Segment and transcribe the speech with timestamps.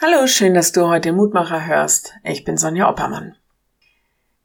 [0.00, 2.14] Hallo, schön, dass du heute Mutmacher hörst.
[2.22, 3.34] Ich bin Sonja Oppermann.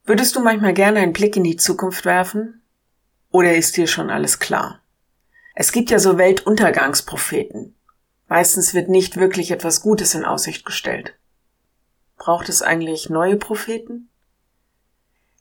[0.03, 2.63] Würdest du manchmal gerne einen Blick in die Zukunft werfen?
[3.29, 4.79] Oder ist dir schon alles klar?
[5.53, 7.75] Es gibt ja so Weltuntergangspropheten.
[8.27, 11.13] Meistens wird nicht wirklich etwas Gutes in Aussicht gestellt.
[12.17, 14.09] Braucht es eigentlich neue Propheten?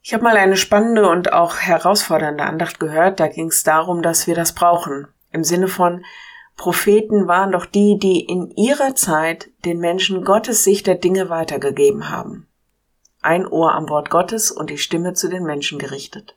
[0.02, 4.26] Ich habe mal eine spannende und auch herausfordernde Andacht gehört, da ging es darum, dass
[4.26, 5.08] wir das brauchen.
[5.30, 6.04] Im Sinne von,
[6.56, 12.10] Propheten waren doch die, die in ihrer Zeit den Menschen Gottes Sicht der Dinge weitergegeben
[12.10, 12.46] haben.
[13.20, 16.36] Ein Ohr am Wort Gottes und die Stimme zu den Menschen gerichtet.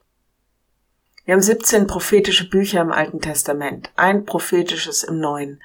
[1.26, 5.62] Wir haben 17 prophetische Bücher im Alten Testament, ein prophetisches im Neuen.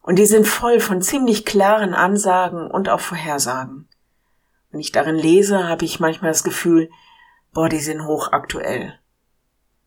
[0.00, 3.86] Und die sind voll von ziemlich klaren Ansagen und auch Vorhersagen.
[4.70, 6.90] Wenn ich darin lese, habe ich manchmal das Gefühl,
[7.52, 8.98] boah, die sind hochaktuell.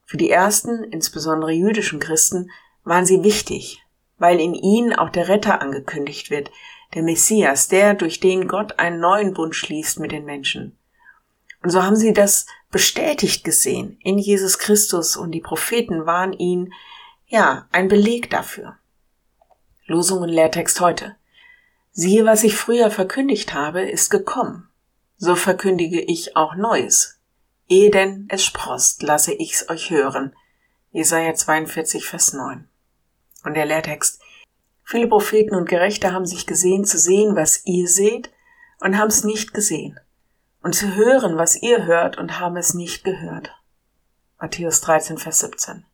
[0.06, 2.52] Für die ersten, insbesondere jüdischen Christen,
[2.84, 3.84] waren sie wichtig,
[4.18, 6.52] weil in ihnen auch der Retter angekündigt wird,
[6.94, 10.78] der Messias, der, durch den Gott einen neuen Bund schließt mit den Menschen.
[11.64, 16.74] Und so haben sie das bestätigt gesehen in Jesus Christus und die Propheten waren ihnen,
[17.28, 18.78] ja, ein Beleg dafür.
[19.86, 21.16] Losung und Lehrtext heute.
[21.92, 24.70] Siehe, was ich früher verkündigt habe, ist gekommen.
[25.18, 27.20] So verkündige ich auch Neues.
[27.68, 30.34] Ehe denn es sprost, lasse ich's euch hören.
[30.92, 32.68] Jesaja 42, Vers 9.
[33.44, 34.22] Und der Lehrtext.
[34.84, 38.32] Viele Propheten und Gerechte haben sich gesehen zu sehen, was ihr seht,
[38.80, 40.00] und haben es nicht gesehen.
[40.62, 43.52] Und zu hören, was ihr hört, und haben es nicht gehört.
[44.40, 45.86] Matthäus 13, Vers 17.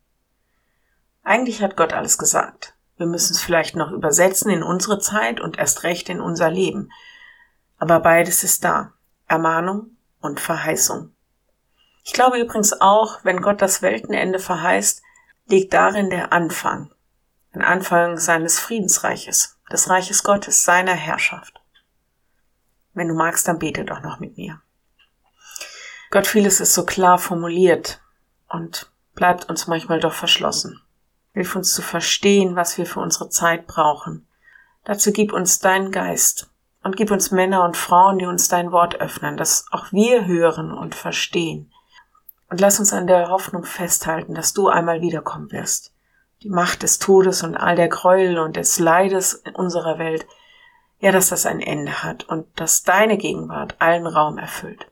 [1.23, 2.73] Eigentlich hat Gott alles gesagt.
[2.97, 6.91] Wir müssen es vielleicht noch übersetzen in unsere Zeit und erst recht in unser Leben.
[7.77, 8.93] Aber beides ist da.
[9.27, 11.13] Ermahnung und Verheißung.
[12.03, 15.03] Ich glaube übrigens auch, wenn Gott das Weltenende verheißt,
[15.47, 16.89] liegt darin der Anfang,
[17.53, 21.61] den Anfang seines Friedensreiches, des Reiches Gottes, seiner Herrschaft.
[22.93, 24.61] Wenn du magst, dann bete doch noch mit mir.
[26.09, 28.01] Gott, vieles ist so klar formuliert
[28.47, 30.81] und bleibt uns manchmal doch verschlossen.
[31.33, 34.27] Hilf uns zu verstehen, was wir für unsere Zeit brauchen.
[34.83, 36.49] Dazu gib uns deinen Geist
[36.81, 40.71] und gib uns Männer und Frauen, die uns dein Wort öffnen, dass auch wir hören
[40.71, 41.71] und verstehen.
[42.49, 45.93] Und lass uns an der Hoffnung festhalten, dass du einmal wiederkommen wirst
[46.43, 50.25] die Macht des Todes und all der Gräuel und des Leides in unserer Welt,
[50.99, 54.87] ja, dass das ein Ende hat und dass deine Gegenwart allen Raum erfüllt.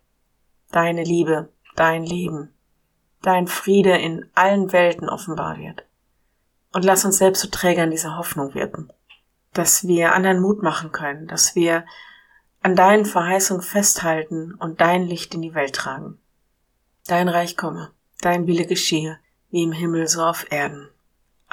[0.71, 2.53] Deine Liebe, dein Leben,
[3.21, 5.85] dein Friede in allen Welten offenbar wird.
[6.73, 8.91] Und lass uns selbst zu Trägern dieser Hoffnung wirken,
[9.53, 11.85] dass wir anderen Mut machen können, dass wir
[12.61, 16.17] an deinen Verheißungen festhalten und dein Licht in die Welt tragen.
[17.07, 17.91] Dein Reich komme,
[18.21, 19.19] dein Wille geschehe,
[19.51, 20.89] wie im Himmel so auf Erden.